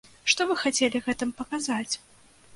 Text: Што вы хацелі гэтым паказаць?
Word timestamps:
Што 0.31 0.47
вы 0.51 0.55
хацелі 0.61 1.03
гэтым 1.09 1.35
паказаць? 1.43 1.93